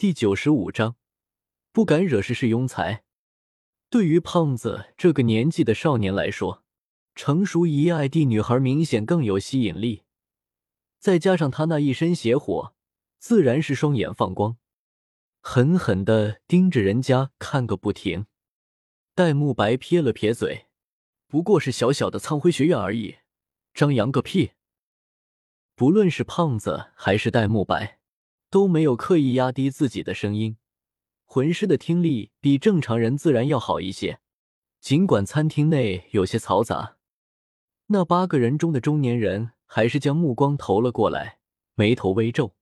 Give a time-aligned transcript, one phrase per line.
[0.00, 0.96] 第九十五章，
[1.72, 3.04] 不敢惹事是庸才。
[3.90, 6.64] 对于胖子这个年纪的少年来说，
[7.14, 10.04] 成熟一爱地女孩明显更有吸引力。
[10.98, 12.74] 再加上他那一身邪火，
[13.18, 14.56] 自然是双眼放光，
[15.42, 18.24] 狠狠的盯着人家看个不停。
[19.14, 20.68] 戴沐白撇了撇嘴，
[21.26, 23.16] 不过是小小的苍辉学院而已，
[23.74, 24.52] 张扬个屁！
[25.74, 27.99] 不论是胖子还是戴沐白。
[28.50, 30.56] 都没有刻意压低自己的声音，
[31.24, 34.18] 魂师的听力比正常人自然要好一些。
[34.80, 36.96] 尽管餐厅内有些嘈杂，
[37.86, 41.38] 那八个人中的中年人还是将目光投了过来，
[41.74, 42.56] 眉头微皱。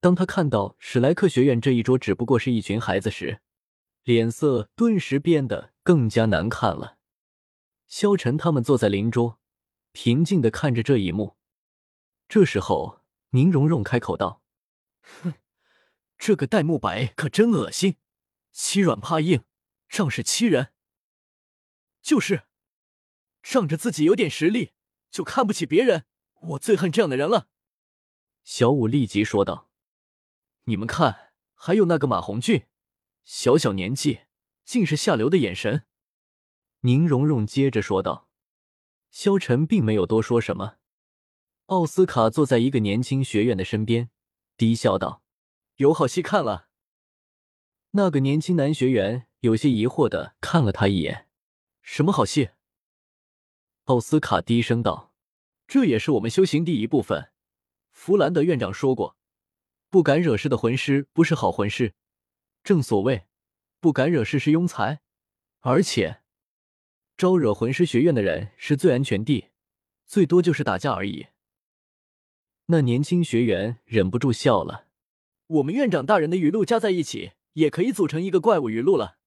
[0.00, 3.40] 当他看到史莱克学院这一桌只不过是一群孩子时，
[4.04, 6.98] 脸色顿时变得更加难看了。
[7.88, 9.38] 萧晨他们坐在邻桌，
[9.92, 11.34] 平静的看着这一幕。
[12.28, 14.43] 这时候，宁荣荣开口道。
[15.22, 15.34] 哼，
[16.18, 17.96] 这个戴沐白可真恶心，
[18.52, 19.44] 欺软怕硬，
[19.88, 20.72] 仗势欺人。
[22.02, 22.44] 就是，
[23.42, 24.72] 仗着自己有点实力
[25.10, 26.04] 就看不起别人，
[26.40, 27.48] 我最恨这样的人了。
[28.42, 29.70] 小五立即说道
[30.64, 32.66] ：“你们看，还有那个马红俊，
[33.24, 34.20] 小小年纪
[34.64, 35.86] 竟是下流的眼神。”
[36.80, 38.28] 宁荣荣接着说道。
[39.10, 40.78] 萧晨并没有多说什么。
[41.66, 44.10] 奥斯卡坐在一个年轻学院的身边。
[44.56, 45.22] 低笑道
[45.76, 46.68] ：“有好戏看了。”
[47.92, 51.28] 那个年轻男学员有些疑惑的看了他一眼
[51.82, 52.50] ：“什么好戏？”
[53.84, 55.12] 奥斯卡低声道
[55.68, 57.30] ：“这也是我们修行第一部分。
[57.92, 59.16] 弗兰德院长说过，
[59.90, 61.94] 不敢惹事的魂师不是好魂师。
[62.62, 63.26] 正所谓，
[63.80, 65.00] 不敢惹事是庸才。
[65.60, 66.22] 而且，
[67.16, 69.50] 招惹魂师学院的人是最安全地，
[70.06, 71.26] 最多就是打架而已。”
[72.66, 74.86] 那年轻学员忍不住笑了。
[75.46, 79.18] 我们院长大人的语录加在一起，也可以组成一个怪物语录了。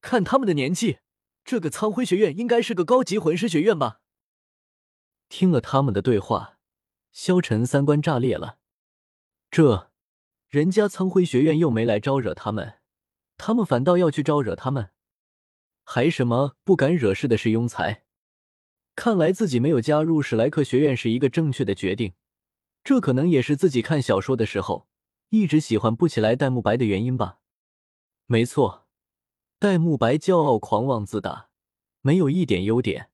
[0.00, 0.98] 看他们的年纪，
[1.44, 4.00] 这个苍辉学院应该是个高级魂师学院吧？
[5.28, 6.58] 听了他们的对话，
[7.12, 8.58] 萧晨三观炸裂了。
[9.50, 9.92] 这，
[10.48, 12.80] 人家苍辉学院又没来招惹他们，
[13.36, 14.90] 他们反倒要去招惹他们，
[15.84, 18.02] 还什么不敢惹事的是庸才？
[18.96, 22.14] 看来自己没有加入史莱克学院是一个正确的决定。
[22.84, 24.88] 这可能也是自己看小说的时候
[25.28, 27.40] 一直喜欢不起来戴沐白的原因吧。
[28.26, 28.86] 没错，
[29.58, 31.50] 戴沐白骄傲、狂妄、自大，
[32.00, 33.10] 没有一点优点，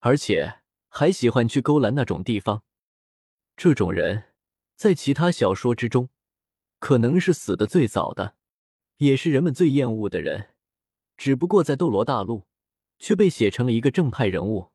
[0.00, 2.62] 而且还喜欢去勾栏那种地方。
[3.56, 4.32] 这种人
[4.74, 6.10] 在其他小说之中
[6.78, 8.36] 可能是死的最早的，
[8.98, 10.50] 也是人们最厌恶的人。
[11.16, 12.46] 只不过在斗罗大陆
[12.98, 14.72] 却被写成了一个正派人物。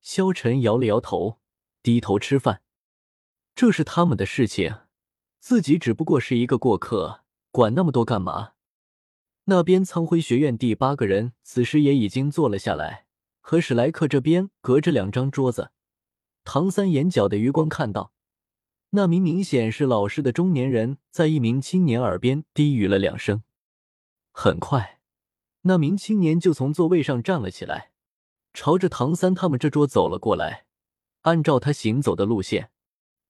[0.00, 1.40] 萧晨摇了摇头，
[1.82, 2.62] 低头吃饭。
[3.58, 4.72] 这是他们的事情，
[5.40, 8.52] 自己只不过是一个过客，管那么多干嘛？
[9.46, 13.06] 那边苍辉学院第八个人此时也已经坐了下来，
[13.40, 15.72] 和史莱克这边隔着两张桌子。
[16.44, 18.12] 唐三眼角的余光看到，
[18.90, 23.42] 那名明显是老师的中年人在一名青年耳边低语了两声。
[24.30, 25.00] 很快，
[25.62, 27.90] 那名青年就从座位上站了起来，
[28.54, 30.66] 朝着唐三他们这桌走了过来，
[31.22, 32.70] 按照他行走的路线。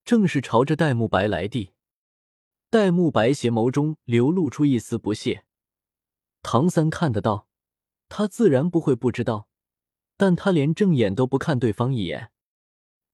[0.09, 1.75] 正是朝着戴沐白来的，
[2.71, 5.45] 戴沐白斜眸中流露出一丝不屑。
[6.41, 7.47] 唐三看得到，
[8.09, 9.51] 他自然不会不知道，
[10.17, 12.33] 但他连正眼都不看对方一眼。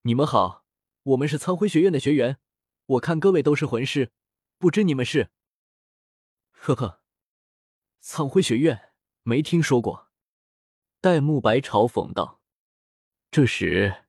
[0.02, 0.64] 你们好，
[1.02, 2.38] 我们是苍辉学院的学员，
[2.86, 4.12] 我看各位都是魂师，
[4.58, 5.30] 不知你们是？
[6.52, 7.00] 呵呵，
[7.98, 8.92] 苍辉学院
[9.24, 10.12] 没听说过。
[11.00, 12.40] 戴沐白嘲讽道。
[13.32, 14.03] 这时。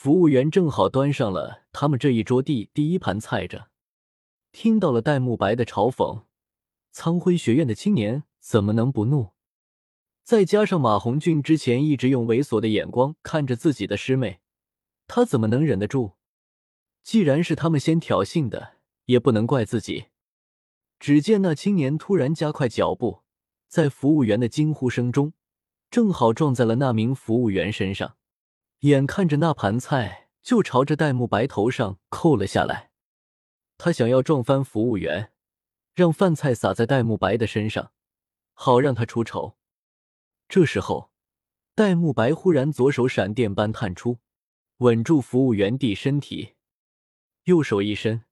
[0.00, 3.66] 服务员正好端上了他们这一桌地第一盘菜着，
[4.52, 6.22] 听到了戴沐白的嘲讽，
[6.92, 9.30] 苍辉学院的青年怎么能不怒？
[10.22, 14.38] 再加上马红俊之前一直用猥琐的眼光看着自己的师妹，
[15.08, 16.12] 他怎么能忍得住？
[17.02, 18.74] 既然是他们先挑衅的，
[19.06, 20.04] 也不能怪自己。
[21.00, 23.24] 只见那青年突然加快脚步，
[23.66, 25.32] 在服务员的惊呼声中，
[25.90, 28.14] 正好撞在了那名服务员身上。
[28.80, 32.90] 眼看着那盘菜就朝着戴沐白头上扣了下来，
[33.76, 35.32] 他想要撞翻服务员，
[35.94, 37.90] 让饭菜洒在戴沐白的身上，
[38.52, 39.56] 好让他出丑。
[40.48, 41.10] 这时候，
[41.74, 44.18] 戴沐白忽然左手闪电般探出，
[44.78, 46.54] 稳住服务员的身体，
[47.44, 48.24] 右手一伸，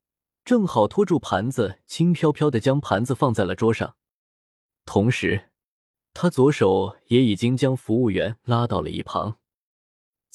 [0.44, 3.96] 正好托住盘子，轻飘飘的将盘子放在了桌上。
[4.84, 5.50] 同时，
[6.14, 9.38] 他左手也已经将服务员拉到了一旁。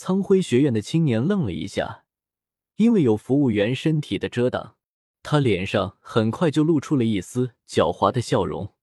[0.04, 2.06] 苍辉学院的青年愣了一下，
[2.78, 4.76] 因为有服务员身体的遮挡，
[5.22, 8.74] 他脸上很快就露出了一丝狡猾的笑容。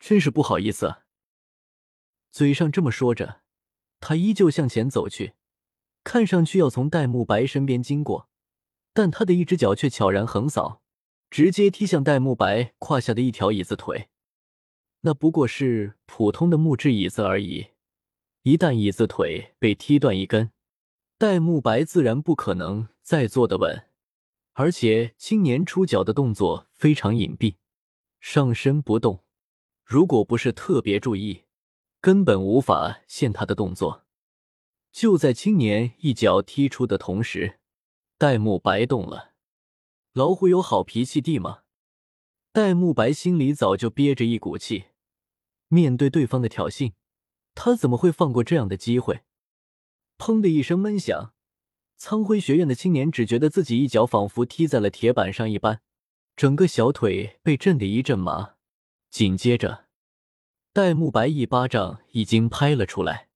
[0.00, 0.96] 真是不好意思。
[2.32, 3.42] 嘴上这么说着，
[4.00, 5.34] 他依旧向前走去，
[6.02, 8.28] 看上去要从戴沐白身边经过，
[8.92, 10.82] 但他的一只脚却悄然横扫，
[11.30, 14.08] 直接踢向戴沐白胯下的一条椅子腿。
[15.02, 17.68] 那不过是普通的木质椅子而已，
[18.42, 20.50] 一旦椅子腿被踢断一根，
[21.18, 23.88] 戴沐白自然不可能再坐得稳。
[24.52, 27.56] 而且青年出脚的动作非常隐蔽，
[28.20, 29.24] 上身不动。
[29.84, 31.44] 如果不是特别注意，
[32.00, 34.04] 根本无法现他的动作。
[34.92, 37.60] 就在青年一脚踢出的同时，
[38.16, 39.34] 戴沐白动了。
[40.14, 41.60] 老虎有好脾气地吗？
[42.52, 44.86] 戴沐白心里早就憋着一股气，
[45.68, 46.94] 面对对方的挑衅，
[47.54, 49.25] 他怎么会放过这样的机会？
[50.18, 51.34] 砰的一声闷响，
[51.96, 55.80] 苍辉学院的青年只觉得自己一脚仿佛踢在了铁板上一般，
[56.34, 58.54] 整个小腿被震得一阵麻。
[59.10, 59.86] 紧接着，
[60.72, 63.28] 戴沐白一巴掌已经拍了出来。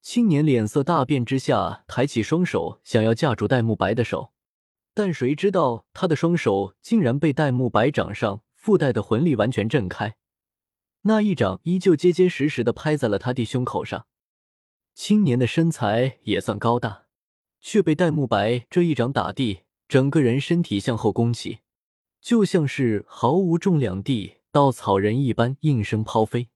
[0.00, 4.32] 青年脸色大变之下，抬起双手想要架住戴沐白的手，
[4.94, 10.16] 但谁知道他的双手竟然被戴沐白掌上附带的魂力完全震开，
[11.02, 14.06] 那一掌依旧结结实实的拍在了他弟胸口上。
[14.94, 17.04] 青年的身材也算高大，
[17.60, 21.58] 却被戴沐白这一掌打地，整个人身体向后弓起，
[22.20, 24.38] 就像是毫无重量地。
[24.52, 26.50] 稻草人一般应声抛飞。